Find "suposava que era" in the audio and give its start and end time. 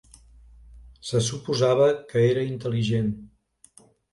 1.27-2.47